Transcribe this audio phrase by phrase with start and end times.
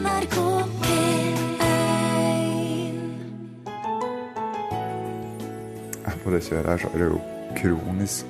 [0.00, 0.36] NRK
[0.80, 1.34] P1
[6.24, 7.18] På det kjøret her så er det jo
[7.56, 8.26] kronisk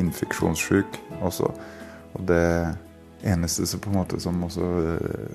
[0.00, 1.48] infeksjonssyk også.
[2.14, 2.46] Og det
[3.26, 5.34] eneste som på en måte som også eh,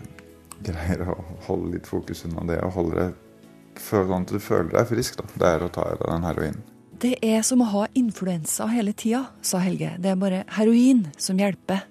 [0.67, 1.15] greier å
[1.47, 3.11] holde litt fokus unna det, og holde deg
[3.83, 6.63] sånn at du føler deg frisk, da, det er å ta i deg den heroinen.
[6.97, 9.91] Det er som å ha influensa hele tida, sa Helge.
[10.01, 11.85] Det er bare heroin som hjelper.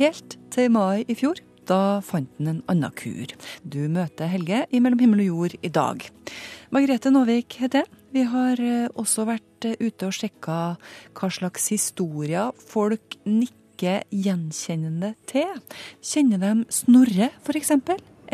[0.00, 1.38] Helt til mai i fjor.
[1.68, 3.30] Da fant han en annen kur.
[3.64, 6.04] Du møter Helge i Mellom himmel og jord i dag.
[6.74, 8.00] Margrethe Nåvik heter jeg.
[8.14, 10.58] Vi har eh, også vært eh, ute og sjekka
[11.16, 15.56] hva slags historier folk nikker gjenkjennende til.
[16.04, 17.72] Kjenner de Snorre, f.eks.?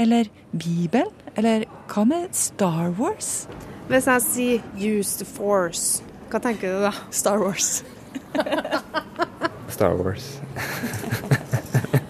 [0.01, 1.15] Eller Bibelen?
[1.39, 3.47] Eller hva med Star Wars?
[3.91, 6.93] Hvis jeg sier 'use the force', hva tenker du da?
[7.11, 7.83] Star Wars.
[9.75, 10.41] Star Wars.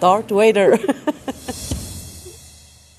[0.01, 0.77] Darth Vader.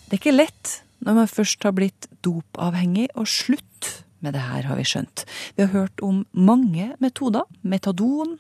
[0.07, 4.69] det er ikke lett når man først har blitt dopavhengig, og slutt med det her,
[4.71, 5.25] har vi skjønt.
[5.57, 7.43] Vi har hørt om mange metoder.
[7.67, 8.37] Metadon,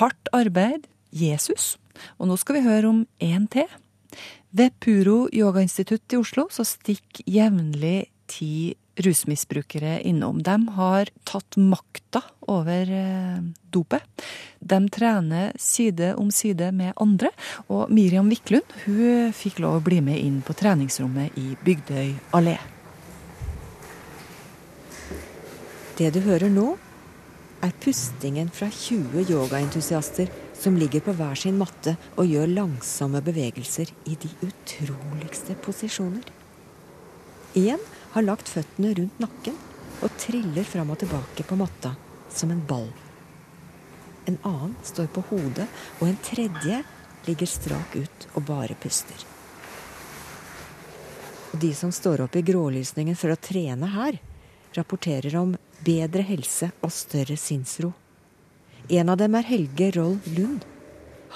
[0.00, 1.76] hardt arbeid, Jesus.
[2.18, 3.70] Og nå skal vi høre om én til.
[4.50, 10.42] Ved Puro yogainstitutt i Oslo så stikker jevnlig ti rusmisbrukere innom.
[10.42, 13.40] De har tatt makta over eh,
[13.70, 14.02] dopet.
[14.58, 17.32] De trener side om side med andre.
[17.68, 22.58] Og Miriam Wiklund hun fikk lov å bli med inn på treningsrommet i Bygdøy allé.
[25.98, 26.72] Det du hører nå,
[27.62, 33.92] er pustingen fra 20 yogaentusiaster som ligger på hver sin matte og gjør langsomme bevegelser
[34.10, 36.24] i de utroligste posisjoner.
[37.54, 37.78] Én
[38.12, 39.56] har lagt føttene rundt nakken
[40.02, 41.94] og triller fram og tilbake på matta
[42.32, 42.90] som en ball.
[44.24, 45.66] En annen står på hodet,
[46.00, 46.82] og en tredje
[47.26, 49.26] ligger strak ut og bare puster.
[51.52, 54.18] Og de som står opp i grålysningen for å trene her,
[54.76, 57.92] rapporterer om bedre helse og større sinnsro.
[58.88, 60.64] En av dem er Helge Roll Lund.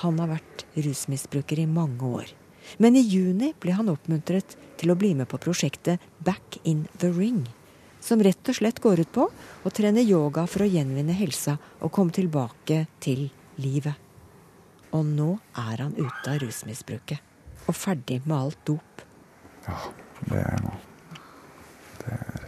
[0.03, 2.33] Han har vært rusmisbruker i mange år.
[2.79, 7.11] Men i juni ble han oppmuntret til å bli med på prosjektet Back in the
[7.13, 7.45] Ring.
[8.01, 9.29] Som rett og slett går ut på
[9.67, 13.29] å trene yoga for å gjenvinne helsa og komme tilbake til
[13.63, 13.95] livet.
[14.95, 17.19] Og nå er han ute av rusmisbruket.
[17.67, 19.03] Og ferdig med alt dop.
[19.67, 19.79] Ja,
[20.31, 20.75] det er nå.
[22.05, 22.45] Det er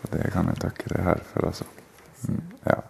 [0.00, 1.66] Og det kan jeg takke det her for, altså.
[2.26, 2.80] Mm, ja.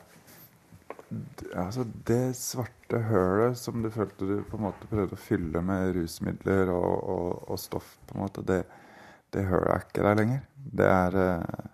[1.58, 5.96] Altså, det svarte hølet som du følte du på en måte prøvde å fylle med
[5.96, 8.60] rusmidler og, og, og stoff, på en måte, det,
[9.34, 10.44] det hølet er ikke der lenger.
[10.80, 11.68] Det er eh,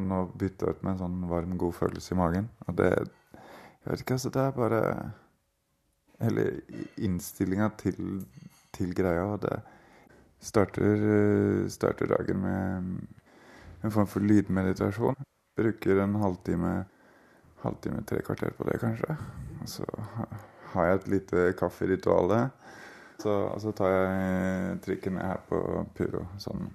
[0.00, 2.48] Nå jeg ut med en sånn varm, god følelse i magen.
[2.64, 4.30] Og det Jeg vet ikke, altså.
[4.32, 4.80] Det er bare
[6.22, 6.44] Hele
[6.96, 8.22] innstillinga til,
[8.72, 9.26] til greia.
[9.34, 9.58] Og det
[10.40, 15.20] starter, eh, starter dagen med en form for lydmeditasjon.
[15.58, 16.72] Bruker en halvtime,
[17.64, 19.16] halvtime, tre kvarter på det, kanskje.
[19.62, 19.86] Og så
[20.74, 22.32] har jeg et lite kafferitual.
[23.22, 25.60] Så, og så tar jeg trikken ned her på
[25.96, 26.26] Puro.
[26.42, 26.68] Sånn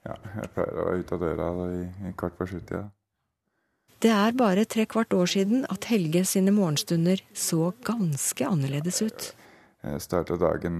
[0.00, 2.86] Ja, jeg pleier å være ute av døra i, i kvart på sju-tida.
[4.00, 9.26] Det er bare tre kvart år siden at Helge sine morgenstunder så ganske annerledes ut.
[9.84, 10.78] Jeg starta dagen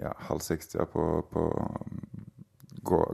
[0.00, 1.46] ja, halv seks-tida på, på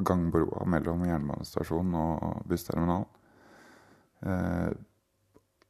[0.07, 3.07] gangbroa mellom jernbanestasjonen og bussterminalen.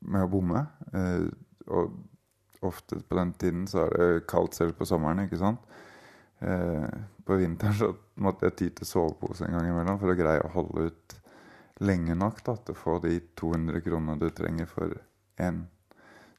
[0.01, 0.67] Med å bomme.
[0.93, 1.27] Eh,
[1.73, 5.62] og ofte på den tiden så er det kaldt selv på sommeren, ikke sant.
[6.45, 6.89] Eh,
[7.27, 7.91] på vinteren så
[8.23, 11.17] måtte jeg ty til sovepose en gang imellom for å greie å holde ut
[11.84, 14.95] lenge nok da, til å få de 200 kronene du trenger for
[15.43, 15.67] en,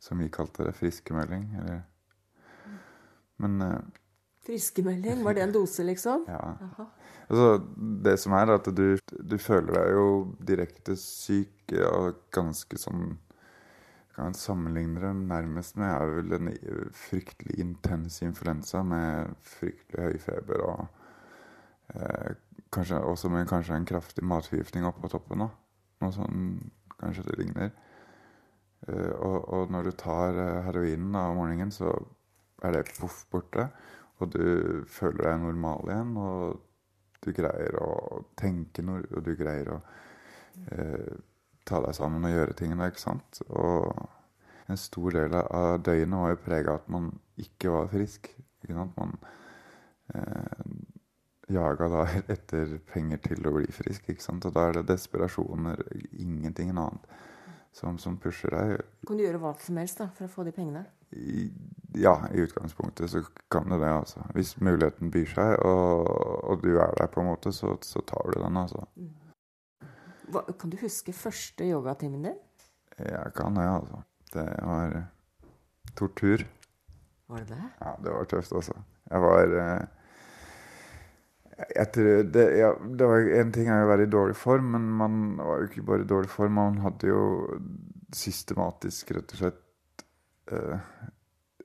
[0.01, 1.49] som vi kalte det, friskemelding.
[1.61, 1.85] Eller
[3.37, 3.77] men eh,
[4.47, 6.23] Friskemelding, var det en dose, liksom?
[6.27, 6.85] ja.
[7.27, 7.47] Altså,
[8.05, 8.85] det som er, er at du,
[9.19, 10.05] du føler deg jo
[10.47, 13.17] direkte syk og ganske sånn
[14.17, 16.49] Kan sammenligne det nærmest med er vel en
[16.97, 20.79] fryktelig intens influensa med fryktelig høy feber og
[21.93, 22.31] eh,
[22.73, 25.45] kanskje også med kanskje en kraftig matforgiftning oppå toppen.
[25.45, 25.51] da.
[26.01, 26.47] Noe sånn
[26.97, 27.69] kanskje det ligner.
[28.87, 31.93] Eh, og, og når du tar eh, heroinen da, om morgenen, så
[32.65, 33.69] er det poff borte.
[34.17, 36.61] Og du føler deg normal igjen, og
[37.21, 39.81] du greier å tenke noe, og du greier å
[40.73, 41.17] eh,
[41.67, 43.41] ta deg sammen og gjøre tingene, ikke sant?
[43.49, 43.87] Og
[44.67, 48.31] en stor del av døgnet var jo prega av at man ikke var frisk.
[48.63, 48.97] Ikke sant?
[48.97, 49.15] Man
[50.15, 50.65] eh,
[51.53, 52.03] jaga da
[52.35, 54.47] etter penger til å bli frisk, ikke sant?
[54.49, 55.83] Og da er det desperasjoner,
[56.19, 57.07] ingenting annet,
[57.75, 58.85] som, som pusher deg.
[59.07, 60.85] Kan du gjøre hva som helst da, for å få de pengene?
[61.15, 61.51] I-
[61.97, 64.21] ja, i utgangspunktet så kan det det, altså.
[64.35, 66.09] Hvis muligheten byr seg, og,
[66.51, 68.83] og du er der, på en måte, så, så tar du den, altså.
[70.27, 72.39] Hva, kan du huske første yogatimen din?
[72.97, 74.01] Jeg kan det, altså.
[74.33, 74.97] Det var
[75.95, 76.43] tortur.
[77.27, 77.69] Var det det?
[77.79, 78.75] Ja, det var tøft, altså.
[79.07, 79.85] Jeg var eh,
[81.57, 84.89] jeg tror det, ja, det var En ting er å være i dårlig form, men
[84.99, 86.57] man var jo ikke bare i dårlig form.
[86.59, 87.21] Man hadde jo
[88.15, 90.03] systematisk rett og slett
[90.53, 90.91] eh,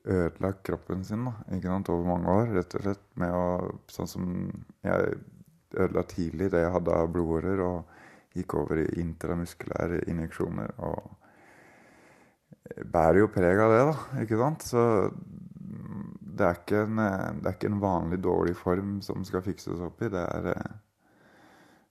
[0.02, 2.54] ødelagt kroppen sin da, ikke sant, over mange år.
[2.56, 3.44] Rett og slett med å
[3.92, 4.30] Sånn som
[4.86, 5.18] jeg
[5.72, 8.00] ødela tidlig det jeg hadde av blodårer, og
[8.34, 10.72] gikk over i intramuskulære injeksjoner.
[10.78, 11.18] og
[12.92, 14.22] bærer jo preg av det, da.
[14.22, 14.62] Ikke sant?
[14.64, 14.82] Så
[16.32, 16.96] det er, ikke en,
[17.42, 20.08] det er ikke en vanlig dårlig form som skal fikses opp i.
[20.12, 20.48] Det er,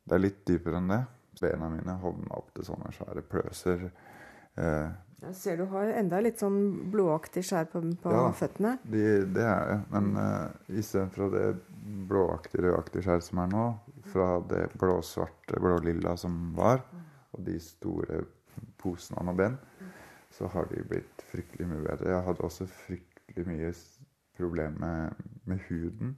[0.08, 1.02] det er litt dypere enn det.
[1.42, 3.88] Bena mine hovna opp til sånne svære pløser.
[4.58, 4.90] Eh,
[5.22, 8.28] Jeg ser du har enda litt sånn blåaktig skjær på, på Ja.
[8.38, 8.76] føttene.
[8.84, 9.80] de, det er det.
[9.94, 11.48] Men uh, istedenfor det
[12.10, 13.66] blåaktige, rødaktig skjæret som er nå,
[14.10, 16.84] fra det blå-svarte, blå-lilla som var,
[17.32, 18.24] og de store
[18.82, 19.58] posene med ben,
[20.32, 22.12] så har de blitt fryktelig mye bedre.
[22.14, 23.72] Jeg hadde også fryktelig mye
[24.38, 26.16] problemer med, med huden.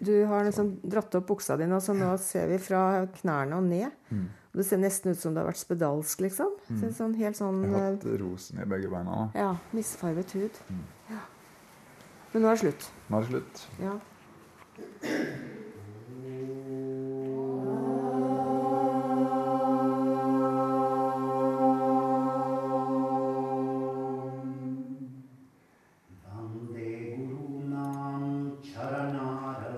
[0.00, 3.66] Du har liksom dratt opp buksa di nå, så nå ser vi fra knærne og
[3.66, 3.90] ned.
[4.10, 4.28] Mm.
[4.58, 6.54] Det ser nesten ut som du har vært spedalsk, liksom.
[6.68, 6.84] Mm.
[6.94, 9.26] sånn, helt sånn Jeg har eh, hatt rosen i begge beina Da.
[9.38, 10.62] ja, misfarvet hud.
[10.70, 10.86] Mm.
[11.12, 11.20] Ja.
[12.32, 12.88] Men nå er det slutt.
[13.08, 13.62] Nå er det slutt.
[13.82, 13.94] Ja.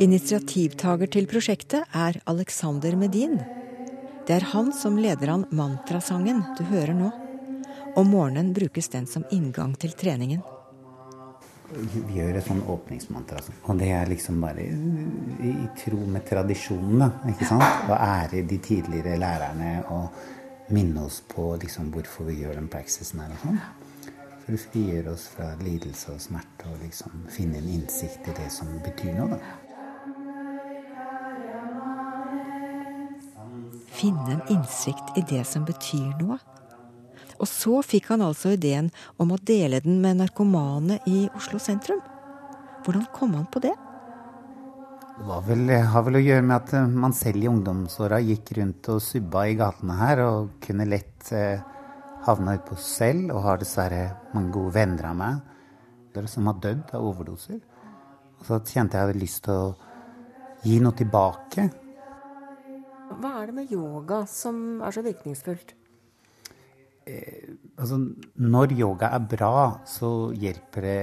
[0.01, 3.35] Initiativtaker til prosjektet er Alexander Medin.
[4.25, 7.11] Det er han som leder an mantrasangen du hører nå.
[8.01, 10.41] Om morgenen brukes den som inngang til treningen.
[11.69, 13.43] Vi gjør et sånn åpningsmantra.
[13.43, 13.53] altså.
[13.69, 17.13] Og det er liksom bare i tro med tradisjonene.
[17.35, 17.93] Ikke sant?
[17.93, 23.21] Å ære de tidligere lærerne og minne oss på liksom hvorfor vi gjør den praksisen
[23.21, 23.61] her og sånn.
[24.41, 28.49] For det frigjør oss fra lidelse og smerte og liksom finne en innsikt i det
[28.55, 29.59] som betyr noe, da.
[34.01, 36.39] Finne en innsikt i det som betyr noe.
[37.41, 42.01] Og så fikk han altså ideen om å dele den med narkomane i Oslo sentrum.
[42.85, 43.75] Hvordan kom han på det?
[45.21, 48.89] Det vel, har vel å gjøre med at eh, man selv i ungdomsåra gikk rundt
[48.89, 51.61] og subba i gatene her og kunne lett eh,
[52.25, 57.05] havna utpå selv, og har dessverre mange gode venner av meg som har dødd av
[57.07, 57.61] overdoser.
[58.41, 59.69] Og så kjente jeg hadde lyst til å
[60.65, 61.69] gi noe tilbake.
[63.11, 65.75] Hva er det med yoga som er så virkningsfullt?
[67.81, 67.97] Altså,
[68.39, 69.55] når yoga er bra,
[69.89, 70.99] så hjelper det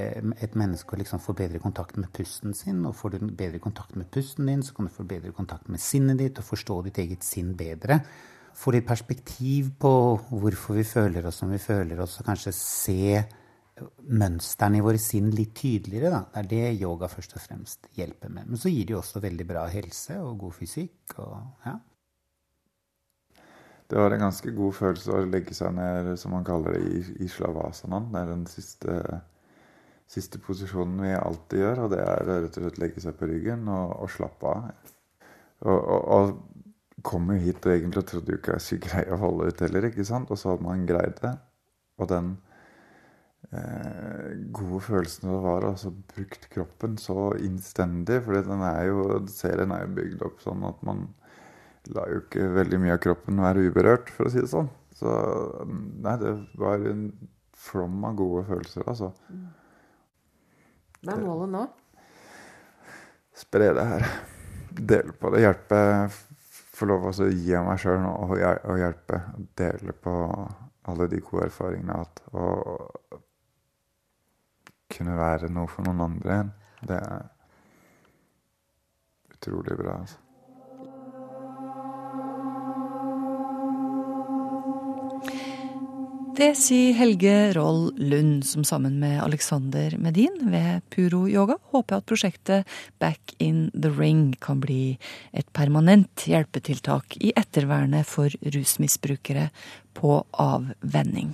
[0.46, 2.84] et menneske å liksom få bedre kontakt med pusten sin.
[2.88, 5.84] Og får du bedre kontakt med pusten din, så kan du få bedre kontakt med
[5.84, 8.00] sinnet ditt og forstå ditt eget sinn bedre.
[8.58, 9.92] Få litt perspektiv på
[10.32, 13.18] hvorfor vi føler oss som vi føler oss, og kanskje se
[14.10, 16.14] mønstrene i våre sinn litt tydeligere.
[16.14, 16.24] Da.
[16.32, 18.48] Det er det yoga først og fremst hjelper med.
[18.50, 21.18] Men så gir det jo også veldig bra helse og god fysikk.
[21.20, 21.36] Og,
[21.68, 21.76] ja.
[23.88, 27.24] Det var en ganske god følelse å legge seg ned, som man kaller det, i,
[27.24, 28.10] i slavasanaen.
[28.12, 28.98] Det er den siste,
[30.12, 33.64] siste posisjonen vi alltid gjør, og det er rett og slett legge seg på ryggen
[33.72, 34.68] og, og slappe av.
[35.64, 39.22] Og, og, og kom jo hit og egentlig trodde jo ikke jeg skulle greie å
[39.22, 40.34] holde ut heller, ikke sant?
[40.34, 41.34] Og så hadde man greid det.
[41.98, 42.34] Og den
[43.52, 49.72] eh, gode følelsen det var, altså brukt kroppen så innstendig, for den er jo, serien
[49.72, 51.08] er jo bygd opp sånn at man
[51.96, 54.70] la jo ikke veldig mye av kroppen være uberørt, for å si det sånn.
[54.98, 55.10] Så
[55.68, 57.04] nei, det var en
[57.58, 59.12] flom av gode følelser, altså.
[61.04, 61.64] Hva er målet nå?
[63.38, 64.04] Spre det her.
[64.78, 65.44] Dele på det.
[65.46, 65.80] Hjelpe.
[66.78, 69.22] Få lov til å gi av meg sjøl og hjelpe.
[69.58, 70.14] Dele på
[70.88, 72.20] alle de gode erfaringene jeg har hatt.
[72.34, 73.22] Og
[74.98, 76.52] kunne være noe for noen andre igjen.
[76.90, 77.22] Det er
[79.38, 80.27] utrolig bra, altså.
[86.38, 92.06] Det sier Helge Roll Lund, som sammen med Alexander Medin ved Puro Yoga håper at
[92.06, 95.00] prosjektet Back in the Ring kan bli
[95.34, 99.48] et permanent hjelpetiltak i ettervernet for rusmisbrukere
[99.98, 101.34] på avvenning.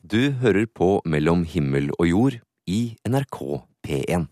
[0.00, 3.42] Du hører på Mellom himmel og jord i NRK
[3.84, 4.30] P1.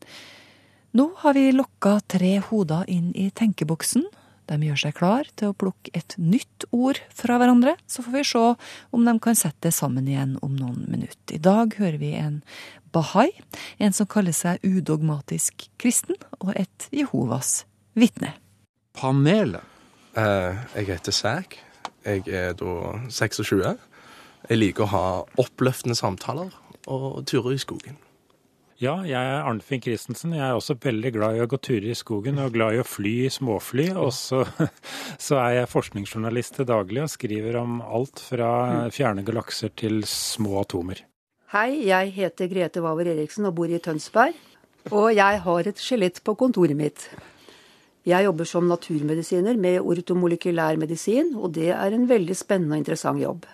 [0.96, 4.08] Nå har vi lokka tre hoder inn i tenkeboksen.
[4.46, 8.24] De gjør seg klar til å plukke et nytt ord fra hverandre, så får vi
[8.30, 8.44] se
[8.94, 11.36] om de kan sette det sammen igjen om noen minutter.
[11.36, 12.40] I dag hører vi en
[12.94, 13.30] bahai,
[13.82, 17.64] en som kaller seg udogmatisk kristen, og et Jehovas
[17.98, 18.36] vitne.
[18.96, 19.64] Panelet.
[20.16, 21.58] Eh, jeg heter Sæk.
[22.06, 22.72] Jeg er da
[23.10, 23.76] 26.
[24.46, 25.06] Jeg liker å ha
[25.42, 26.54] oppløftende samtaler
[26.86, 27.98] og turer i skogen.
[28.76, 30.34] Ja, jeg er Arnfinn Christensen.
[30.36, 32.84] Jeg er også veldig glad i å gå turer i skogen og glad i å
[32.84, 33.86] fly i småfly.
[33.96, 34.42] Og så,
[35.26, 38.50] så er jeg forskningsjournalist til daglig og skriver om alt fra
[38.92, 41.00] fjerne galakser til små atomer.
[41.54, 44.36] Hei, jeg heter Grete Waver Eriksen og bor i Tønsberg.
[44.92, 47.08] Og jeg har et skjelett på kontoret mitt.
[48.06, 53.24] Jeg jobber som naturmedisiner med ortomolekylær medisin, og det er en veldig spennende og interessant
[53.24, 53.48] jobb.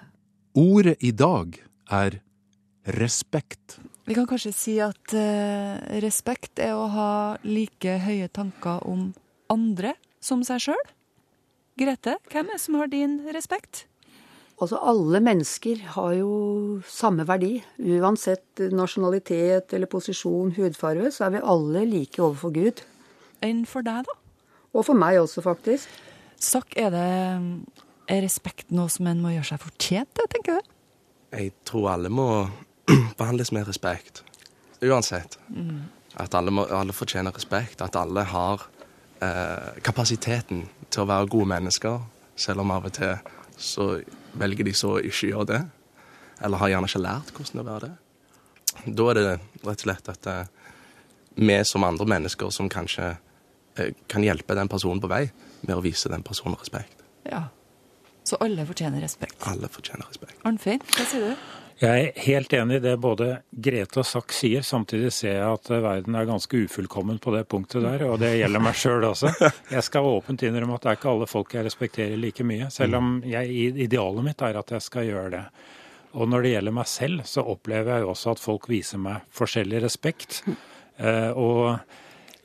[0.58, 1.54] Ordet i dag
[1.94, 2.18] er
[2.98, 3.78] respekt.
[4.02, 7.12] Vi kan kanskje si at eh, respekt er å ha
[7.46, 9.12] like høye tanker om
[9.52, 10.84] andre som seg sjøl.
[11.78, 13.86] Grete, hvem er det som har din respekt?
[14.62, 16.32] Altså, alle mennesker har jo
[16.86, 17.56] samme verdi.
[17.78, 22.82] Uansett nasjonalitet eller posisjon, hudfarge, så er vi alle like overfor Gud.
[23.42, 24.18] Enn for deg, da?
[24.72, 25.90] Og for meg også, faktisk.
[26.42, 27.06] Sakk, er det
[28.10, 30.70] er respekt noe som en må gjøre seg fortjent til, tenker du?
[31.32, 32.28] Jeg tror alle må
[33.20, 34.24] behandles med respekt.
[34.82, 35.38] Uansett.
[36.14, 37.82] At alle, må, alle fortjener respekt.
[37.82, 38.66] At alle har
[39.22, 42.02] eh, kapasiteten til å være gode mennesker,
[42.36, 43.16] selv om av og til
[43.62, 43.86] så
[44.38, 45.60] velger de så å ikke gjøre det.
[46.42, 47.96] Eller har gjerne ikke lært hvordan det er å være det.
[48.98, 50.44] Da er det rett og slett at eh,
[51.38, 53.14] vi som andre mennesker som kanskje
[53.78, 55.26] eh, kan hjelpe den personen på vei
[55.62, 57.04] med å vise den personen respekt.
[57.28, 57.46] Ja.
[58.26, 59.36] Så alle fortjener respekt.
[59.50, 60.38] Alle fortjener respekt.
[60.46, 61.61] Arnfinn, hva sier du?
[61.82, 64.62] Jeg er helt enig i det både Grete og Sack sier.
[64.62, 68.62] Samtidig ser jeg at verden er ganske ufullkommen på det punktet der, og det gjelder
[68.62, 69.32] meg sjøl også.
[69.74, 73.00] Jeg skal åpent innrømme at det er ikke alle folk jeg respekterer like mye, selv
[73.00, 73.50] om jeg,
[73.82, 75.40] idealet mitt er at jeg skal gjøre det.
[76.12, 79.80] Og når det gjelder meg selv, så opplever jeg også at folk viser meg forskjellig
[79.82, 80.42] respekt.
[81.02, 81.80] Eh, og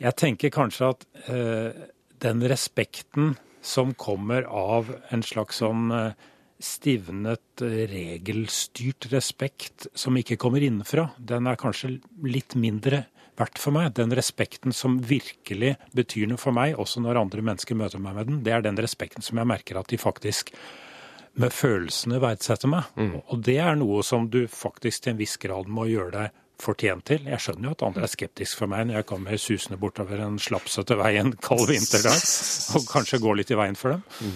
[0.02, 1.84] jeg tenker kanskje at eh,
[2.26, 10.64] den respekten som kommer av en slags sånn eh, stivnet, regelstyrt respekt som ikke kommer
[10.64, 13.06] innenfra, den er kanskje litt mindre
[13.38, 13.94] verdt for meg.
[13.98, 18.32] Den respekten som virkelig betyr noe for meg, også når andre mennesker møter meg med
[18.32, 20.54] den, det er den respekten som jeg merker at de faktisk
[21.38, 22.90] med følelsene verdsetter meg.
[23.30, 27.06] Og det er noe som du faktisk til en viss grad må gjøre deg fortjent
[27.06, 27.28] til.
[27.30, 30.40] Jeg skjønner jo at andre er skeptiske for meg når jeg kommer susende bortover en
[30.42, 32.18] slapsete vei en kald vinterdag,
[32.74, 34.32] og kanskje går litt i veien for dem.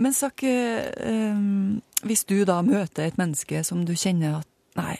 [0.00, 0.50] Men sakke,
[0.96, 1.40] eh,
[2.08, 4.48] hvis du da møter et menneske som du kjenner at
[4.80, 4.96] nei,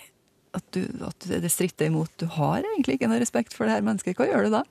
[0.57, 3.87] at, du, at det stritter imot, du har egentlig ikke noe respekt for det her
[3.87, 4.63] mennesket, hva gjør du da?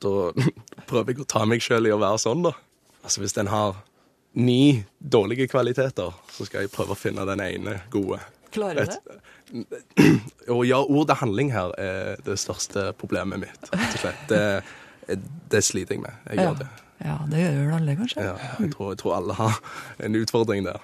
[0.00, 0.14] Da
[0.90, 2.54] prøver jeg å ta meg sjøl i å være sånn, da.
[3.04, 3.78] Altså Hvis den har
[4.40, 8.18] ni dårlige kvaliteter, så skal jeg prøve å finne den ene gode.
[8.54, 9.20] Klarer du det?
[10.54, 13.68] Å gjøre ord til handling her er det største problemet mitt.
[13.70, 14.22] rett og slett.
[14.30, 15.18] Det,
[15.50, 16.14] det sliter jeg med.
[16.30, 16.48] Jeg Ja.
[16.48, 16.68] gjør det.
[17.04, 18.24] Ja, det gjør vel alle, kanskje.
[18.26, 19.60] Ja, jeg, tror, jeg tror alle har
[20.04, 20.80] en utfordring der.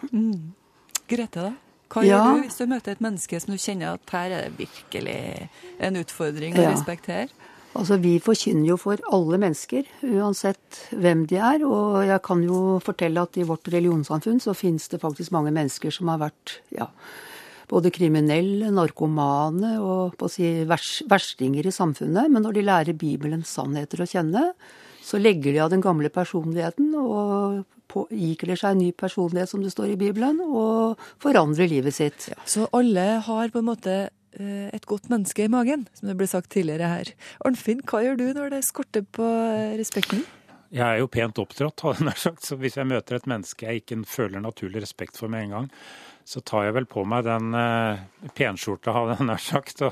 [1.11, 1.53] Grete, da?
[1.93, 2.17] Hva Ja.
[2.25, 5.49] gjør du hvis du møter et menneske som du kjenner at her er det virkelig
[5.79, 6.71] en utfordring å Ja.
[6.73, 7.29] respektere?
[7.77, 11.63] Altså, Vi forkynner jo for alle mennesker, uansett hvem de er.
[11.63, 15.93] Og jeg kan jo fortelle at i vårt religionssamfunn så finnes det faktisk mange mennesker
[15.93, 16.87] som har vært ja,
[17.69, 22.31] både kriminelle, narkomane og på å si vers, verstinger i samfunnet.
[22.31, 24.55] Men når de lærer Bibelens sannheter å kjenne,
[25.07, 29.63] så legger de av den gamle personligheten og på, ikler seg en ny personlighet, som
[29.63, 32.31] det står i Bibelen, og forandrer livet sitt.
[32.49, 36.27] Så alle har på en måte eh, et godt menneske i magen, som det ble
[36.31, 37.13] sagt tidligere her.
[37.47, 40.27] Arnfinn, hva gjør du når det skorter på eh, respekten?
[40.75, 43.71] Jeg er jo pent oppdratt, har jeg nær sagt, så hvis jeg møter et menneske
[43.71, 45.71] jeg ikke føler naturlig respekt for med en gang,
[46.27, 48.01] så tar jeg vel på meg den eh,
[48.35, 49.83] penskjorta, hadde jeg nær sagt,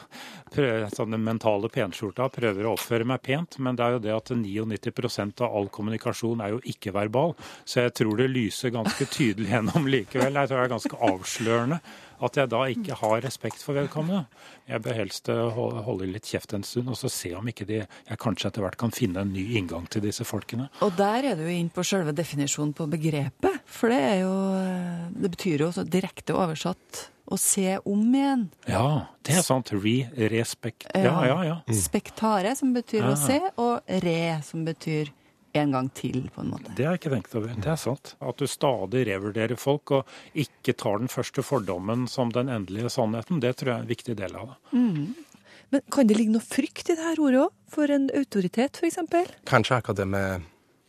[0.51, 3.61] prøver, sånn den mentale penskjorta, prøver å oppføre meg pent.
[3.63, 7.95] Men det er jo det at 99% av all kommunikasjon er jo ikke-verbal, så jeg
[8.01, 10.41] tror det lyser ganske tydelig gjennom likevel.
[10.41, 11.81] Jeg tror det er ganske avslørende
[12.27, 14.25] at jeg da ikke har respekt for vedkommende.
[14.71, 17.83] Jeg bør helst eh, holde litt kjeft en stund, og så se om ikke de,
[17.85, 20.71] jeg kanskje etter hvert kan finne en ny inngang til disse folkene.
[20.85, 23.61] Og der er du jo inn på selve definisjonen på begrepet.
[23.65, 28.49] For det er jo eh, Det betyr jo direkte oversatt å se om igjen.
[28.69, 29.73] Ja, det er sant.
[29.73, 30.89] Re-respekt.
[30.93, 31.59] Ja, ja, ja.
[31.73, 35.13] Spektare, som betyr å se, og re, som betyr
[35.55, 36.73] en gang til, på en måte.
[36.75, 37.53] Det har jeg ikke tenkt over.
[37.55, 38.15] Det er sant.
[38.19, 43.43] At du stadig revurderer folk og ikke tar den første fordommen som den endelige sannheten,
[43.43, 44.59] det tror jeg er en viktig del av det.
[45.75, 47.55] Men kan det ligge noe frykt i det her ordet òg?
[47.75, 48.99] For en autoritet, f.eks.?
[49.49, 50.45] Kanskje akkurat det med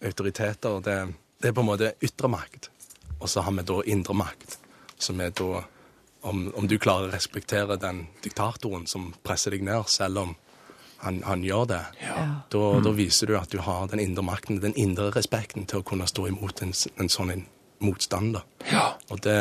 [0.05, 0.81] autoriteter.
[0.85, 0.97] Det,
[1.41, 2.69] det er på en måte ytre makt.
[3.19, 4.59] Og så har vi da indre makt,
[5.01, 5.63] som er da
[6.25, 10.33] om, om du klarer å respektere den diktatoren som presser deg ned, selv om
[11.05, 11.81] han, han gjør det,
[12.53, 15.85] da, da viser du at du har den indre makten, den indre respekten til å
[15.87, 17.45] kunne stå imot en, en sånn en
[17.85, 18.43] motstander.
[19.13, 19.37] Og det,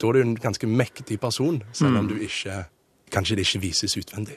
[0.00, 2.64] da er du en ganske mektig person, selv om du ikke
[3.10, 4.36] Kanskje det ikke vises utvendig.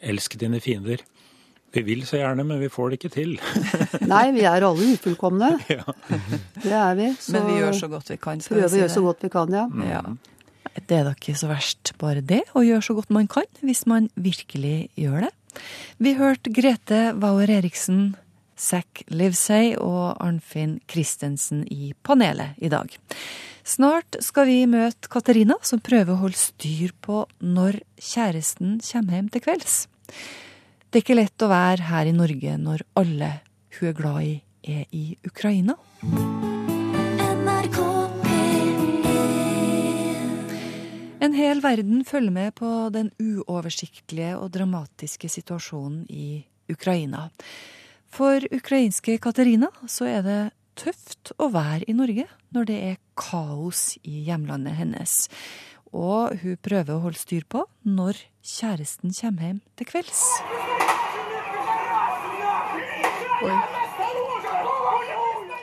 [0.00, 1.02] Elsk dine fiender.
[1.74, 3.32] Vi vil så gjerne, men vi får det ikke til.
[4.12, 5.50] Nei, vi er alle ufullkomne.
[6.64, 7.10] Det er vi.
[7.34, 8.40] Men vi gjør så godt vi kan.
[8.40, 9.64] skal vi Prøver si å gjøre så godt vi kan, ja.
[9.90, 10.02] Ja.
[10.74, 13.84] Det er da ikke så verst bare det, å gjøre så godt man kan, hvis
[13.90, 15.32] man virkelig gjør det.
[16.02, 18.14] Vi hørte Grete Wauer Eriksen,
[18.58, 22.90] Zack Livesey og Arnfinn Christensen i panelet i dag.
[23.64, 29.30] Snart skal vi møte Katarina, som prøver å holde styr på når kjæresten kommer hjem
[29.32, 29.76] til kvelds.
[30.90, 33.32] Det er ikke lett å være her i Norge når alle
[33.78, 35.80] hun er glad i, er i Ukraina.
[41.24, 47.30] En hel verden følger med på den uoversiktlige og dramatiske situasjonen i Ukraina.
[48.12, 50.40] For ukrainske Katerina så er det
[50.76, 55.14] tøft å være i Norge når det er kaos i hjemlandet hennes.
[55.96, 60.24] Og hun prøver å holde styr på når kjæresten kommer hjem til kvelds.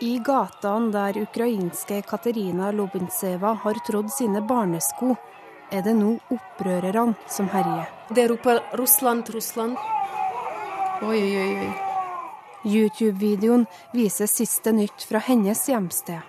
[0.01, 5.13] I gatene der ukrainske Katerina Lobintseva har trådd sine barnesko,
[5.71, 7.87] er det nå opprørerne som herjer.
[8.15, 9.77] Det roper 'Russland, Russland'.
[11.01, 11.71] Oi, oi, oi.
[12.65, 16.21] YouTube-videoen viser siste nytt fra hennes hjemsted.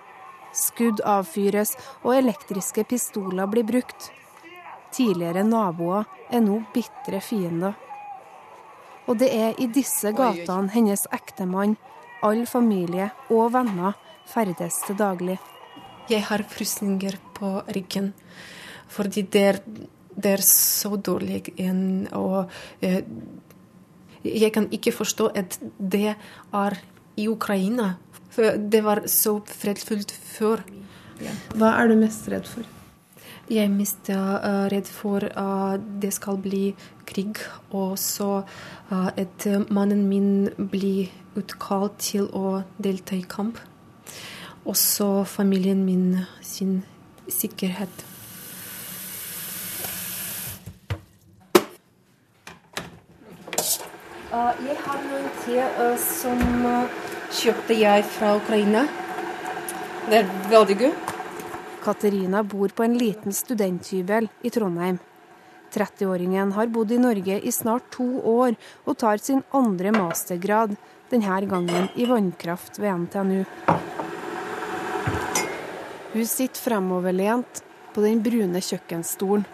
[0.52, 4.10] Skudd avfyres, og elektriske pistoler blir brukt.
[4.92, 7.74] Tidligere naboer er nå bitre fiender.
[9.08, 11.76] Og det er i disse gatene hennes ektemann,
[12.22, 13.96] all familie og venner
[14.30, 15.38] ferdes til daglig.
[16.08, 18.12] Jeg har frysninger på ryggen.
[18.92, 19.60] Fordi det er,
[20.14, 22.08] det er så dårlig igjen.
[22.18, 22.50] Og
[22.84, 23.00] eh,
[24.24, 26.78] jeg kan ikke forstå at det er
[27.16, 27.94] i Ukraina.
[28.32, 30.62] For det var så fredfullt før.
[31.54, 32.68] Hva er du mest redd for?
[33.50, 36.70] Jeg er mest uh, redd for at det skal bli
[37.04, 37.36] krig,
[37.74, 43.58] og så uh, at mannen min blir utkalt til å delta i kamp.
[44.64, 46.80] Og så familien min sin
[47.28, 48.11] sikkerhet.
[54.32, 58.86] Jeg har noen te uh, som uh, kjøpte jeg fra Ukraina.
[60.06, 61.10] Det er veldig god.
[61.82, 64.96] Katerina bor på en liten studenthybel i Trondheim.
[65.72, 70.76] 30-åringen har bodd i Norge i snart to år og tar sin andre mastergrad,
[71.12, 73.44] denne gangen i vannkraft ved NTNU.
[76.12, 77.60] Hun sitter fremoverlent
[77.92, 79.44] på den brune kjøkkenstolen.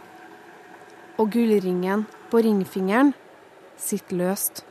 [1.19, 3.11] Og gullringen på ringfingeren
[3.79, 4.68] sitter løst.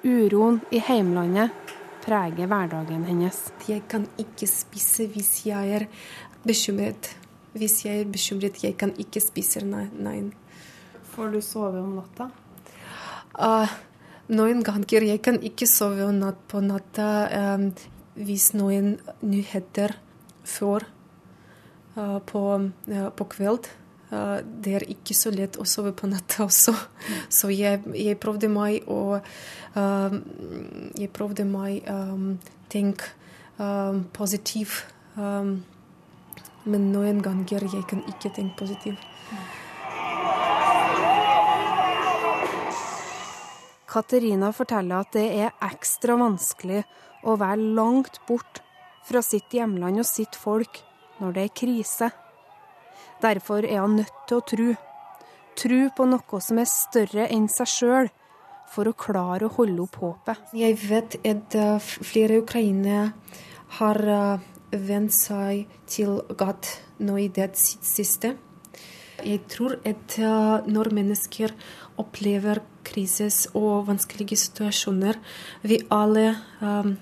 [0.00, 1.52] Uroen i heimlandet
[2.00, 3.36] preger hverdagen hennes.
[3.68, 5.84] Jeg kan ikke spise hvis jeg er
[6.46, 7.10] bekymret.
[7.52, 9.60] Hvis jeg er bekymret, jeg kan ikke spise.
[9.66, 9.88] Nei.
[9.92, 10.30] nei.
[11.12, 12.30] Får du sove om natta?
[13.36, 13.68] Uh,
[14.32, 17.10] noen ganger jeg kan ikke sove om natt på natta
[17.58, 17.68] um,
[18.16, 19.98] hvis noen nyheter
[20.48, 20.88] før
[21.98, 23.68] uh, på, uh, på kveld.
[24.10, 26.74] Det er ikke så lett å sove på natta også.
[27.30, 29.20] Så jeg, jeg prøvde meg å
[29.78, 30.16] um,
[30.98, 32.32] Jeg prøvde meg um,
[32.72, 33.12] tenke
[33.60, 34.80] um, positiv.
[35.14, 35.60] Um,
[36.66, 39.06] men noen ganger jeg kan ikke tenke positivt.
[43.90, 46.84] Katerina forteller at det er ekstra vanskelig
[47.26, 48.60] å være langt bort
[49.08, 50.82] fra sitt hjemland og sitt folk
[51.18, 52.10] når det er krise.
[53.20, 54.70] Derfor er han nødt til å tro.
[55.60, 58.10] Tro på noe som er større enn seg sjøl,
[58.70, 60.52] for å klare å holde opp håpet.
[60.54, 63.10] Jeg vet at uh, flere ukrainere
[63.80, 68.36] har uh, vent seg til godt nå i det siste.
[69.20, 71.52] Jeg tror at uh, når mennesker
[72.00, 75.18] opplever kriser og vanskelige situasjoner,
[75.66, 76.30] vi alle
[76.62, 76.94] um,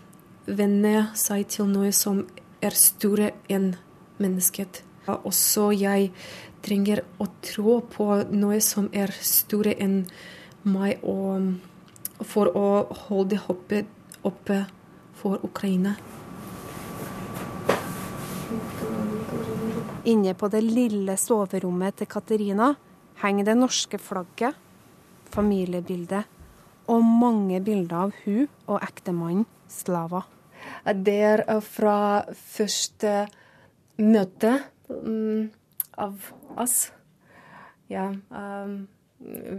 [0.49, 2.25] venner seg til noe som
[2.65, 3.75] er større enn
[4.19, 4.88] mennesket.
[5.17, 6.11] Også jeg
[6.65, 10.03] trenger å tro på noe som er større enn
[10.69, 12.69] meg, og for å
[13.07, 14.65] holde håpet oppe
[15.19, 15.95] for Ukraina.
[20.09, 22.73] Inne på det lille soverommet til Katerina
[23.21, 24.57] henger det norske flagget,
[25.35, 26.25] familiebildet
[26.89, 30.23] og mange bilder av hun og ektemannen Slava.
[30.85, 33.29] der er fra første
[33.99, 35.51] møte mm,
[35.99, 36.91] av oss.
[37.89, 38.87] Ja, um,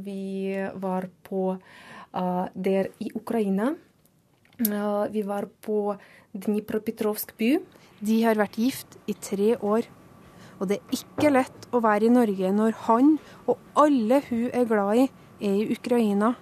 [0.05, 1.57] vi var på
[2.15, 3.73] uh, der i Ukraina.
[4.59, 5.95] Uh, vi var på
[6.31, 7.55] Dnipropetrovsk by.
[7.99, 9.87] De har vært gift i tre år.
[10.59, 13.15] Og det er ikke lett å være i Norge når han
[13.47, 15.07] og alle hun er glad i,
[15.39, 16.33] er i Ukraina.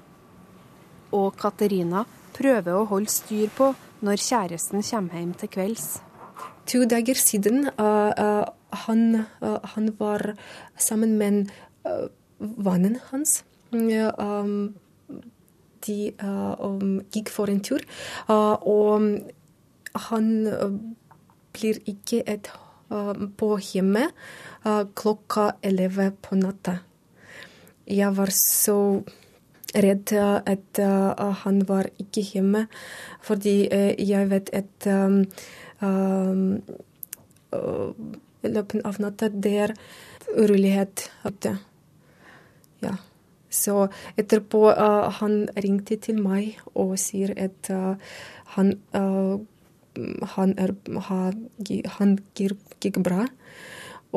[1.13, 2.03] Og Katerina
[2.37, 3.71] prøver å holde styr på
[4.05, 5.87] når kjæresten kommer hjem til kvelds.
[6.67, 8.43] To dager siden uh, uh,
[8.85, 10.33] han, uh, han, var
[10.77, 11.47] sammen med
[12.39, 13.43] vennen hans.
[13.71, 14.75] Um,
[15.87, 16.11] de
[16.59, 17.83] um, gikk for en tur,
[18.27, 19.05] og
[20.09, 20.27] han
[21.55, 22.49] blir ikke et,
[22.89, 24.07] på hjemme
[24.97, 26.79] klokka elleve på natta.
[27.87, 28.77] Jeg var så
[29.75, 30.79] redd at
[31.43, 32.67] han var ikke hjemme,
[33.21, 33.67] fordi
[33.99, 35.25] jeg vet at um,
[38.47, 39.73] i løpet av natta det er
[40.37, 41.57] urolighet ute.
[42.83, 42.95] Ja.
[43.49, 43.87] Så
[44.19, 47.95] etterpå uh, han ringte til meg og sier at uh,
[48.57, 49.39] han, uh,
[50.35, 50.75] han, er,
[51.97, 53.25] han, gikk bra.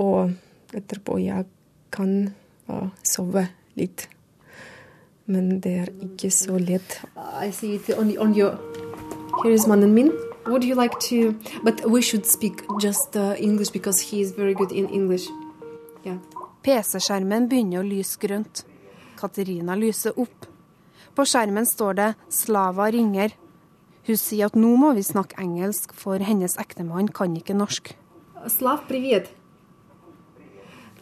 [0.00, 0.34] Og
[0.76, 1.48] etterpå jeg
[1.94, 2.12] kan
[3.02, 4.06] sove litt
[5.30, 7.00] men det er ikke så lett.
[7.16, 8.58] I see it on, on your...
[9.44, 10.12] Here mannen min.
[10.46, 11.34] Would you like to...
[11.62, 15.28] But we should speak just uh, English because he is very good in English.
[16.04, 16.18] Yeah.
[16.62, 18.64] PC-skjermen begynner å lyse grønt.
[19.20, 20.48] Katerina lyser opp.
[21.14, 23.36] På skjermen står det 'Slava ringer'.
[24.06, 27.94] Hun sier at nå må vi snakke engelsk, for hennes ektemann kan ikke norsk.
[28.48, 29.28] Slav, привет.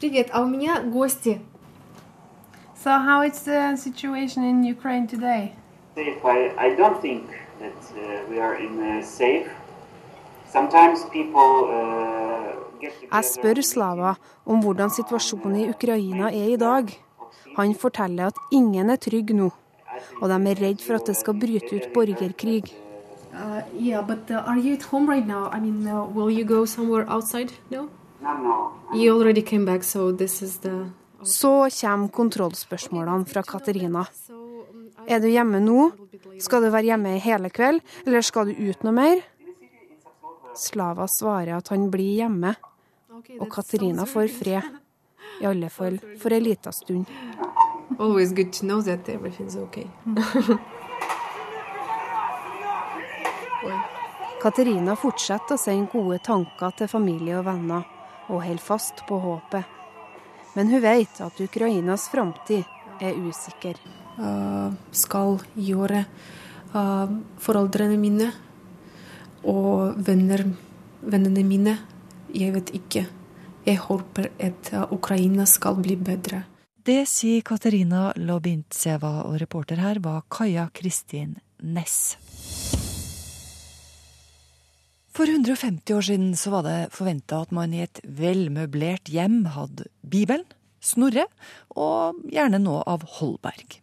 [0.00, 1.40] Привет, а у меня гости.
[2.88, 5.52] So how is the situation in Ukraine today?
[5.94, 7.24] I, I don't think
[7.60, 9.50] that uh, we are in uh, safe.
[10.48, 14.14] Sometimes people uh, Jeg spør Slava
[14.46, 16.88] om hvordan situasjonen i Ukraina er i dag.
[17.58, 19.50] Han forteller at ingen er trygg nå,
[20.22, 22.72] og de er redd for at det skal bryte ut borgerkrig.
[23.34, 25.50] Uh, yeah, but uh, are you at home right now?
[25.52, 27.52] I mean, uh, will you go somewhere outside?
[27.70, 27.90] No?
[28.22, 28.56] No, no.
[28.94, 30.88] You already came back, so this is the...
[31.22, 34.04] Så kommer kontrollspørsmålene fra Katerina.
[35.08, 35.90] Er du hjemme nå?
[36.38, 39.22] Skal du være hjemme hele kveld, eller skal du ut noe mer?
[40.58, 42.54] Slava svarer at han blir hjemme,
[43.38, 44.62] og Katerina får fred.
[45.40, 47.06] I alle fall for ei lita stund.
[47.98, 49.86] Always good to know that everything's okay.
[54.42, 57.82] Katerina fortsetter å sende gode tanker til familie og venner,
[58.28, 59.77] og holder fast på håpet.
[60.56, 62.64] Men hun vet at Ukrainas framtid
[63.00, 63.78] er usikker.
[64.18, 66.02] Uh, skal gjøre
[66.74, 68.32] uh, foreldrene mine
[69.46, 70.42] og venner,
[71.06, 71.76] vennene mine
[72.34, 73.06] Jeg vet ikke.
[73.64, 76.42] Jeg håper at uh, Ukraina skal bli bedre.
[76.84, 82.16] Det sier Katerina Lobintseva, og reporter her var Kaja Kristin Næss.
[85.18, 89.88] For 150 år siden så var det forventa at man i et velmøblert hjem hadde
[90.06, 90.44] Bibelen,
[90.78, 91.24] Snorre
[91.74, 93.80] og gjerne noe av Holberg.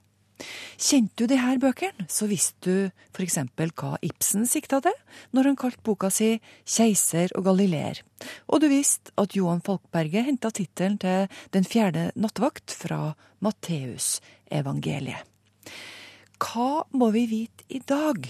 [0.80, 2.78] Kjente du de her bøkene, så visste du
[3.12, 3.36] f.eks.
[3.52, 4.96] hva Ibsen sikta til
[5.36, 8.00] når han kalte boka si Keiser og galileer,
[8.48, 13.12] og du visste at Johan Falkberget henta tittelen til Den fjerde nattevakt fra
[13.44, 15.28] Matteusevangeliet.
[16.40, 18.24] Hva må vi vite i dag?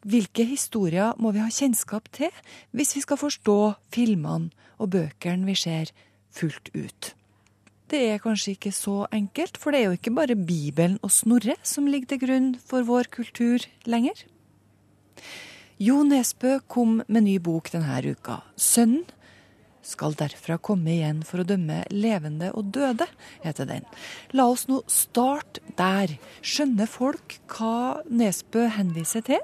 [0.00, 2.32] Hvilke historier må vi ha kjennskap til
[2.72, 3.58] hvis vi skal forstå
[3.92, 4.48] filmene
[4.80, 5.92] og bøkene vi ser,
[6.32, 7.14] fullt ut?
[7.90, 11.56] Det er kanskje ikke så enkelt, for det er jo ikke bare Bibelen og Snorre
[11.66, 14.14] som ligger til grunn for vår kultur lenger.
[15.80, 18.42] Jo Nesbø kom med ny bok denne uka.
[18.56, 19.08] 'Sønnen
[19.82, 23.08] skal derfra komme igjen for å dømme levende og døde',
[23.42, 23.86] heter den.
[24.36, 26.18] La oss nå starte der.
[26.44, 29.40] Skjønner folk hva Nesbø henviser til?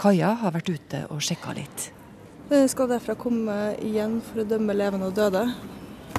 [0.00, 1.90] Kaja har vært ute og sjekka litt.
[2.52, 5.44] Jeg skal derfra komme igjen for å dømme levende og døde.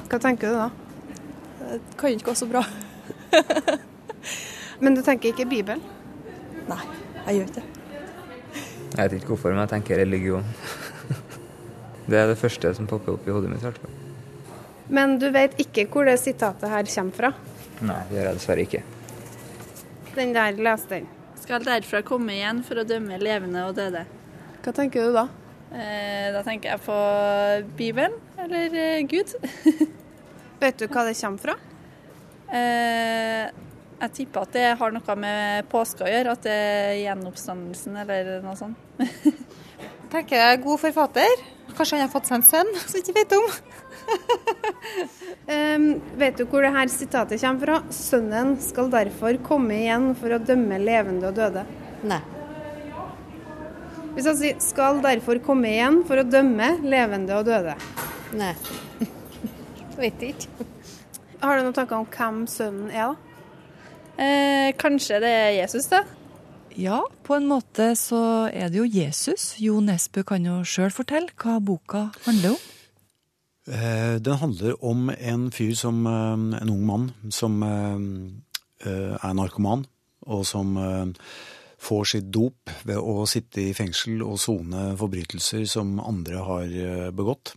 [0.08, 0.68] Hva tenker du da?
[1.64, 2.64] Det kan ikke gå så bra.
[4.82, 5.82] Men du tenker ikke Bibelen?
[6.68, 6.80] Nei,
[7.26, 7.68] jeg gjør ikke det.
[8.94, 10.44] Jeg vet ikke hvorfor, men jeg tenker religion.
[12.08, 13.64] Det er det første som popper opp i hodet mitt.
[13.64, 13.94] Hvertfall.
[14.94, 17.30] Men du vet ikke hvor det sitatet her kommer fra?
[17.80, 18.82] Nei, det gjør jeg dessverre ikke.
[20.14, 21.08] Den der, les den.
[21.44, 24.06] Skal derfra komme igjen for å dømme levende og døde.
[24.64, 25.26] Hva tenker du da?
[25.76, 26.96] Eh, da tenker jeg på
[27.76, 29.34] Bibelen, eller eh, Gud.
[30.62, 31.56] Vet du hva det kommer fra?
[32.48, 33.50] Eh,
[34.00, 38.38] jeg tipper at det har noe med påske å gjøre, at det er gjenoppstandelsen eller
[38.44, 38.80] noe sånt.
[40.14, 41.44] tenker jeg god forfatter.
[41.74, 43.46] Kanskje han har fått seg en sønn som ikke vet om.
[45.46, 47.80] Em, vet du hvor det her sitatet kommer fra?
[47.92, 51.66] Sønnen skal derfor komme igjen for å dømme levende og døde.
[52.08, 52.20] Nei.
[54.14, 57.76] Hvis jeg sier 'skal derfor komme igjen for å dømme levende og døde'.
[58.32, 58.54] Nei.
[60.00, 60.66] Vet ikke.
[61.42, 63.16] Har du noen tanker om hvem sønnen er, da?
[64.16, 66.04] Eh, kanskje det er Jesus, da?
[66.78, 69.54] Ja, på en måte så er det jo Jesus.
[69.58, 72.62] Jo Nesbø kan jo sjøl fortelle hva boka handler om.
[73.66, 79.86] Eh, Den handler om en fyr som eh, En ung mann som eh, er narkoman,
[80.26, 80.76] og som
[81.78, 86.74] får sitt dop ved å sitte i fengsel og sone forbrytelser som andre har
[87.16, 87.54] begått.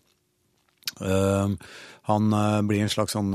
[2.08, 2.36] Han
[2.68, 3.34] blir en slags sånn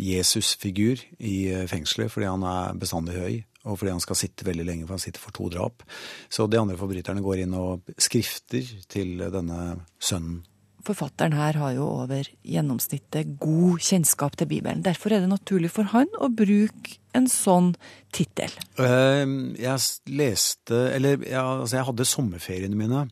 [0.00, 1.36] Jesus-figur i
[1.68, 5.04] fengselet fordi han er bestandig høy, og fordi han skal sitte veldig lenge, for han
[5.04, 5.84] sitter for to drap.
[6.32, 10.40] Så de andre forbryterne går inn og skrifter til denne sønnen.
[10.82, 14.82] Forfatteren her har jo over gjennomsnittet god kjennskap til Bibelen.
[14.82, 17.74] Derfor er det naturlig for han å bruke en sånn
[18.12, 18.50] tittel.
[18.80, 19.24] Eh,
[19.62, 23.06] Jeg leste Eller jeg, altså jeg hadde sommerferiene mine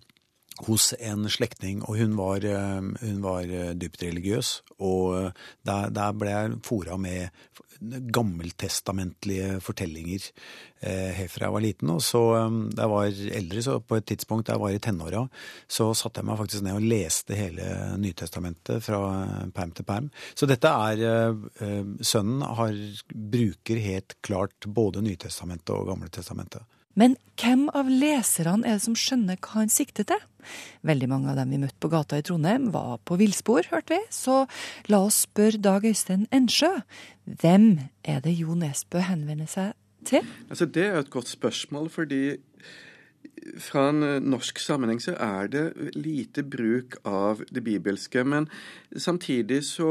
[0.66, 4.62] hos en slektning, og hun var, eh, hun var eh, dypt religiøs.
[4.80, 5.30] Og eh,
[5.64, 7.30] der, der ble jeg fora med
[7.80, 10.26] gammeltestamentlige fortellinger
[10.80, 11.92] eh, helt jeg var liten.
[11.94, 14.82] Og så eh, da jeg var eldre, så på et tidspunkt da jeg var i
[14.82, 15.24] tenåra,
[15.70, 17.68] så satte jeg meg faktisk ned og leste hele
[18.00, 19.00] Nytestamentet fra
[19.56, 20.10] perm til perm.
[20.34, 22.76] Så dette er eh, eh, Sønnen har,
[23.10, 26.66] bruker helt klart både Nytestamentet og Gamletestamentet.
[27.00, 30.20] Men hvem av leserne er det som skjønner hva han sikter til?
[30.84, 34.00] Veldig mange av dem vi møtte på gata i Trondheim var på villspor, hørte vi,
[34.12, 34.42] så
[34.92, 36.74] la oss spørre Dag Øystein Ensjø.
[37.40, 37.70] Hvem
[38.04, 39.72] er det Jo Nesbø henvender seg
[40.08, 40.28] til?
[40.48, 42.36] Altså, det er et godt spørsmål, fordi
[43.60, 45.64] fra en eh, norsk sammenheng så er det
[45.96, 48.24] lite bruk av det bibelske.
[48.24, 48.48] Men
[48.96, 49.90] samtidig så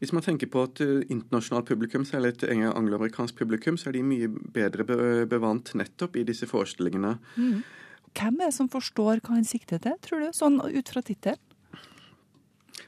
[0.00, 4.06] Hvis man tenker på at eh, internasjonalt publikum, særlig et angloamerikansk publikum, så er de
[4.06, 4.86] mye bedre
[5.28, 7.18] bevant nettopp i disse forestillingene.
[7.36, 7.60] Mm.
[8.16, 11.38] Hvem er det som forstår hva han sikter til, tror du, sånn ut fra tittelen?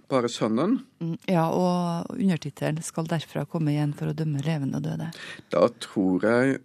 [0.09, 0.79] Bare sønnen.
[1.01, 5.11] Mm, Ja, og undertittelen skal derfra komme igjen for å dømme levende og døde.
[5.53, 6.61] Da tror jeg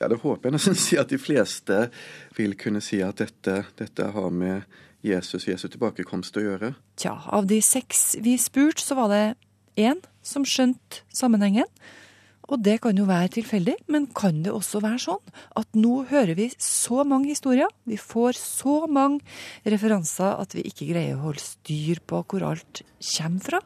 [0.00, 1.90] Ja, det håper jeg nesten si at de fleste
[2.36, 4.64] vil kunne si at dette, dette har med
[5.04, 6.74] Jesus Jesu tilbakekomst å gjøre.
[7.00, 9.24] Tja, av de seks vi spurte, så var det
[9.80, 11.68] én som skjønte sammenhengen.
[12.50, 16.34] Og det kan jo være tilfeldig, men kan det også være sånn at nå hører
[16.38, 19.20] vi så mange historier, vi får så mange
[19.68, 22.82] referanser at vi ikke greier å holde styr på hvor alt
[23.12, 23.62] kommer fra?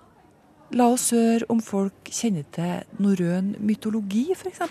[0.74, 4.64] La oss høre om folk kjenner til norrøn mytologi, f.eks.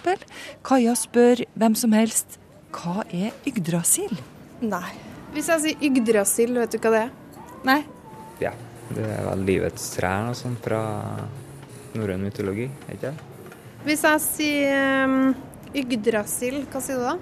[0.65, 2.35] Kaja spør hvem som helst
[2.75, 4.11] hva er Yggdrasil?
[4.65, 4.89] Nei.
[5.31, 7.13] Hvis jeg sier Yggdrasil, vet du hva det er?
[7.69, 7.77] Nei.
[8.43, 8.51] Ja,
[8.89, 10.81] det er vel livets trær og sånn fra
[11.95, 13.55] norrøn mytologi, er ikke det?
[13.87, 15.31] Hvis jeg sier um,
[15.71, 17.15] Yggdrasil, hva sier du da?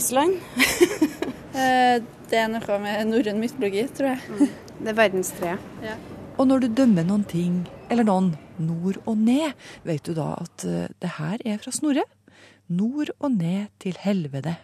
[0.00, 0.40] Island.
[1.54, 4.48] Eh, det er noe med norrøn mytologi, tror jeg.
[4.80, 5.68] Det er verdenstreet.
[5.86, 5.92] Ja.
[6.34, 7.60] Og når du dømmer noen ting,
[7.94, 9.52] eller noen, nord og ned,
[9.86, 12.02] vet du da at eh, det her er fra Snorre?
[12.66, 14.56] Nord og ned til helvete.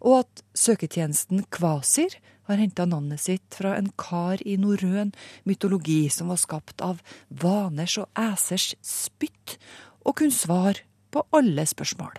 [0.00, 2.16] Og at søketjenesten Kvasir
[2.48, 5.12] har henta navnet sitt fra en kar i norrøn
[5.44, 9.58] mytologi som var skapt av vaners og æsers spytt,
[10.00, 12.16] og kunne svare på alle spørsmål.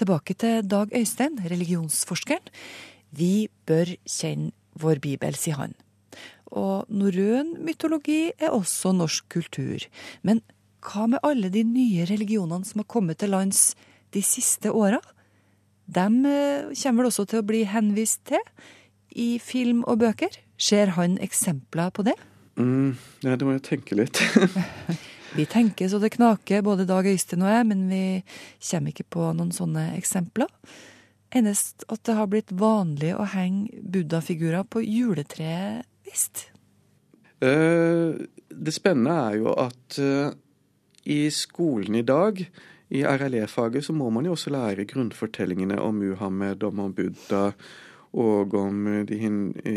[0.00, 2.48] Tilbake til Dag Øystein, religionsforskeren.
[3.12, 5.76] Vi bør kjenne vår bibel, sier han.
[6.50, 9.86] Og norrøn mytologi er også norsk kultur.
[10.26, 10.42] Men
[10.84, 13.74] hva med alle de nye religionene som har kommet til lands
[14.14, 15.00] de siste åra?
[15.90, 18.42] Dem eh, kommer vel også til å bli henvist til
[19.10, 20.34] i film og bøker?
[20.60, 22.16] Ser han eksempler på det?
[22.60, 24.20] Mm, ja, det må jeg tenke litt.
[25.38, 28.04] Vi tenker så det knaker, både Dag Øystein og jeg, men vi
[28.66, 30.50] kommer ikke på noen sånne eksempler.
[31.30, 36.48] Enest at det har blitt vanlig å henge buddha-figurer på juletreet, visst.
[37.40, 38.18] Eh,
[38.50, 40.32] det spennende er jo at eh,
[41.10, 42.42] i skolen i dag,
[42.90, 47.52] i RLE-faget, så må man jo også lære grunnfortellingene om Muhammed, om Buddha
[48.10, 49.18] og om de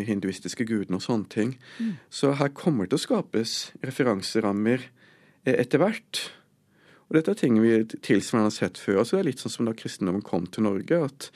[0.08, 1.52] hinduistiske gudene og sånne ting.
[1.78, 1.92] Mm.
[2.10, 4.88] Så her kommer det til å skapes referanserammer
[5.46, 6.24] eh, etter hvert.
[7.08, 9.04] Og dette er ting vi tilsvarende har sett før.
[9.04, 11.30] Altså det er litt sånn som da kristendommen kom til Norge, at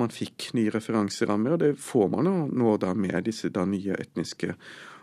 [0.00, 4.54] man fikk nye referanserammer, og det får man nå da med disse da nye etniske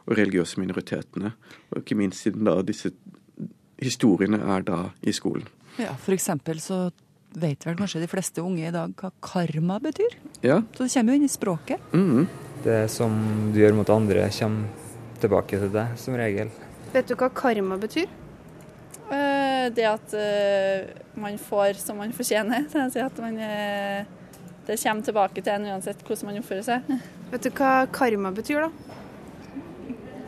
[0.08, 1.34] og religiøse minoritetene.
[1.72, 2.92] Og ikke minst siden da disse
[3.82, 5.48] historiene er da i skolen.
[5.80, 6.90] Ja, for eksempel så
[7.42, 10.18] vet vel kanskje de fleste unge i dag hva karma betyr?
[10.44, 10.60] Ja.
[10.76, 11.92] Så det kommer jo inn i språket.
[11.96, 12.28] Mhm.
[12.62, 13.14] Det som
[13.54, 14.68] du gjør mot andre, kommer
[15.22, 16.52] tilbake til deg, som regel.
[16.94, 18.10] Vet du hva karma betyr?
[19.12, 22.66] Eh, Det at eh, man får som man fortjener.
[23.06, 24.06] At man eh,
[24.68, 26.92] Det kommer tilbake til en uansett hvordan man oppfører seg.
[27.32, 28.70] Vet du hva karma betyr, da?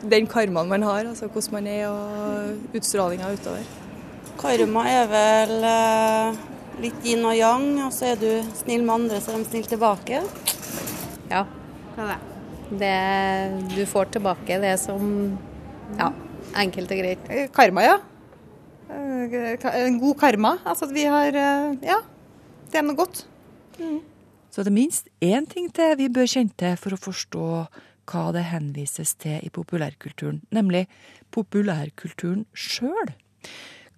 [0.04, 3.64] Den karmaen man har, altså hvordan man er og utstrålinga utover.
[4.40, 6.40] Karma er vel eh,
[6.82, 9.70] litt yin og yang, og så er du snill med andre, så er de snille
[9.70, 10.20] tilbake.
[11.30, 11.44] Ja.
[11.94, 12.20] Hva er det?
[12.80, 15.04] Det du får tilbake, det som
[16.00, 16.08] Ja,
[16.58, 17.30] enkelt og greit.
[17.54, 17.94] Karma, ja.
[18.90, 20.56] Eh, En god karma.
[20.64, 22.00] Altså at vi har eh, Ja,
[22.72, 23.24] det er noe godt.
[24.54, 27.46] Så det er minst én ting til vi bør kjenne til for å forstå
[28.06, 30.84] hva det henvises til i populærkulturen, nemlig
[31.34, 33.10] populærkulturen sjøl.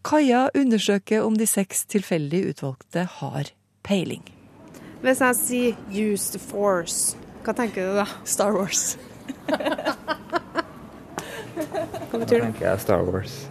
[0.06, 3.52] Kaja undersøker om de seks tilfeldig utvalgte har
[3.84, 4.24] peiling.
[5.02, 8.06] Hvis jeg sier 'use the force', hva tenker du da?
[8.24, 8.96] Star Wars.
[11.56, 12.42] Hva Da betyr det?
[12.42, 13.48] tenker jeg Star Wars.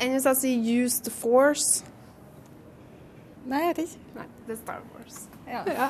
[0.00, 1.84] Enn hvis jeg sier 'use the force'?
[3.48, 3.98] Nei, jeg vet ikke.
[4.14, 5.20] Nei, det er Star Wars.
[5.48, 5.62] Ja.
[5.78, 5.88] ja.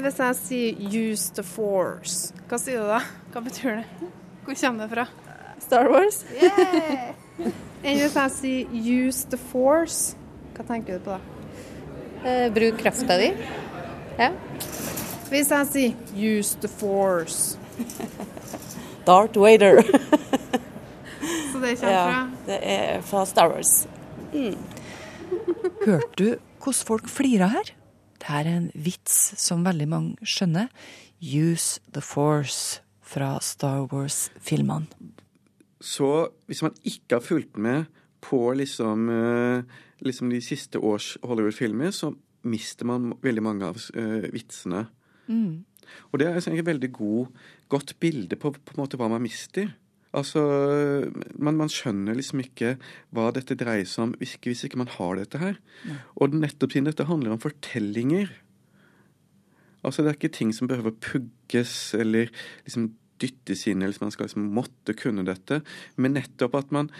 [0.02, 3.00] Hvis jeg sier 'use the force', hva sier du da?
[3.32, 4.08] Hva betyr det?
[4.44, 5.06] Hvor kommer det fra?
[5.60, 6.24] Star Wars.
[6.42, 7.12] Yeah!
[7.84, 10.16] Enn hvis jeg sier 'use the force',
[10.56, 11.20] hva tenker du på da?
[12.24, 13.32] Eh, bruk krafta di.
[14.18, 14.30] Ja.
[15.28, 17.58] Hvis jeg sier 'use the force',
[19.06, 19.82] Dart Vader.
[21.52, 22.30] så det kommer ja, fra?
[22.46, 23.88] det er fra Star Wars.
[24.32, 24.56] Mm.
[25.82, 26.28] Hørte du
[26.62, 27.72] hvordan folk flirer her?
[28.22, 30.68] Det her er en vits som veldig mange skjønner.
[31.18, 34.86] Use the force fra Star Wars-filmene.
[35.82, 37.90] Så hvis man ikke har fulgt med
[38.22, 39.64] på liksom, eh,
[40.06, 42.12] liksom de siste års Hollywood-filmer, så
[42.42, 44.86] mister man veldig mange av uh, vitsene.
[45.26, 45.64] Mm.
[46.10, 47.26] Og det er egentlig et veldig god,
[47.70, 49.70] godt bilde på, på hva man mister.
[50.12, 50.42] Altså,
[51.40, 52.74] man, man skjønner liksom ikke
[53.16, 55.60] hva dette dreier seg om hvis ikke, hvis ikke man har dette her.
[56.20, 58.28] Og nettopp siden dette handler om fortellinger.
[59.82, 62.28] Altså, det er ikke ting som behøver pugges eller
[62.66, 62.90] liksom
[63.22, 65.60] dyttes inn, eller man skal liksom måtte kunne dette.
[65.96, 66.90] Men nettopp at man,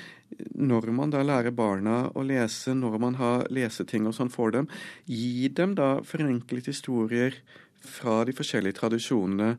[0.54, 4.70] når man da lærer barna å lese, når man har leseting og sånn for dem,
[5.04, 7.36] gi dem da forenklet historier
[7.82, 9.56] fra de forskjellige tradisjonene.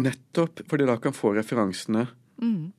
[0.00, 2.06] Nettopp fordi da kan få referansene.
[2.42, 2.72] Mm.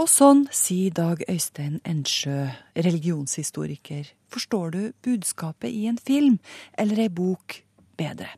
[0.00, 4.08] Og sånn sier Dag Øystein Ensjø, religionshistoriker.
[4.32, 6.38] Forstår du budskapet i en film
[6.78, 7.60] eller ei bok
[8.00, 8.32] bedre?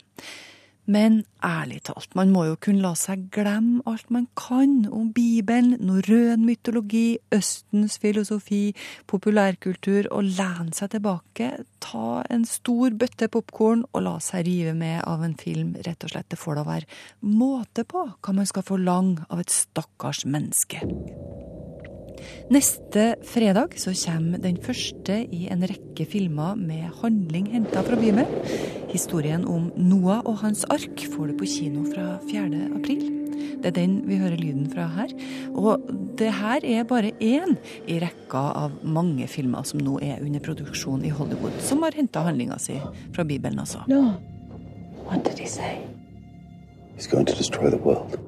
[0.85, 5.79] Men ærlig talt, man må jo kunne la seg glemme alt man kan om Bibelen,
[5.81, 8.75] norrøn mytologi, Østens filosofi,
[9.09, 15.01] populærkultur, og lene seg tilbake, ta en stor bøtte popkorn og la seg rive med
[15.09, 16.29] av en film, rett og slett.
[16.29, 17.01] Det får da være
[17.33, 20.85] måte på hva man skal forlange av et stakkars menneske.
[22.53, 28.29] Neste fredag så kommer den første i en rekke filmer med handling henta fra Bibelen.
[28.93, 32.69] Historien om Noah og hans ark får du på kino fra 4.
[32.77, 33.05] april.
[33.65, 35.15] Det er den vi hører lyden fra her.
[35.57, 35.81] Og
[36.19, 37.57] det her er bare én
[37.89, 42.27] i rekka av mange filmer som nå er under produksjon i Hollywood, som har henta
[42.27, 42.77] handlinga si
[43.17, 43.81] fra Bibelen, altså.
[43.89, 44.19] No.
[45.09, 45.81] What did he say?
[46.97, 48.19] He's going to destroy the world.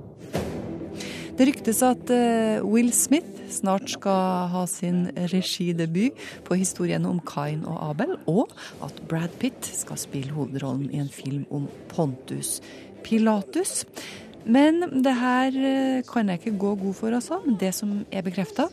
[1.37, 7.61] Det ryktes at eh, Will Smith snart skal ha sin regidebut på historien om Kain
[7.69, 12.63] og Abel, og at Brad Pitt skal spille hovedrollen i en film om Pontus
[13.05, 13.85] Pilatus.
[14.49, 17.43] Men det her eh, kan jeg ikke gå god for, altså.
[17.45, 18.71] Men det som er bekrefta,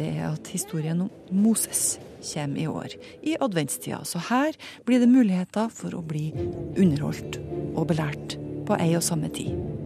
[0.00, 1.98] det er at historien om Moses
[2.32, 4.00] kommer i år, i adventstida.
[4.08, 4.56] Så her
[4.88, 6.30] blir det muligheter for å bli
[6.72, 7.36] underholdt
[7.74, 9.77] og belært på ei og samme tid.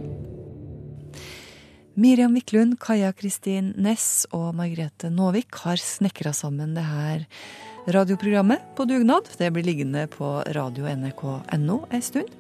[1.95, 7.27] Miriam Wiklund, Kaja Kristin Næss og Margrethe Nåvik har snekra sammen det her
[7.93, 9.29] radioprogrammet på dugnad.
[9.37, 12.33] Det blir liggende på radio nrk.no ei stund.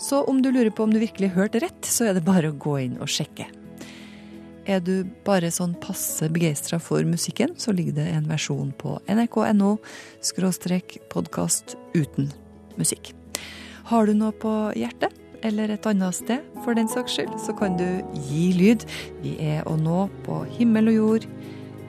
[0.00, 2.56] Så om du lurer på om du virkelig hørte rett, så er det bare å
[2.56, 3.44] gå inn og sjekke.
[4.64, 9.76] Er du bare sånn passe begeistra for musikken, så ligger det en versjon på nrk.no
[11.12, 12.32] podkast uten
[12.80, 13.12] musikk.
[13.92, 15.21] Har du noe på hjertet?
[15.46, 17.86] Eller et annet sted, for den saks skyld, så kan du
[18.28, 18.86] gi lyd.
[19.22, 21.28] Vi er å nå på himmel og jord,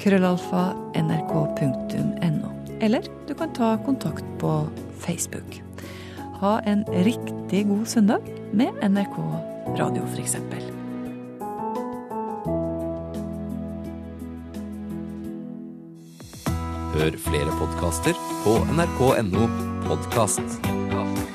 [0.01, 2.51] krøllalfa, nrk.no.
[2.83, 4.55] Eller du kan ta kontakt på
[4.99, 5.61] Facebook.
[6.41, 9.19] Ha en riktig god søndag med NRK
[9.79, 10.35] Radio, f.eks.
[16.93, 19.47] Hør flere podkaster på nrk.no
[19.87, 21.32] podkast.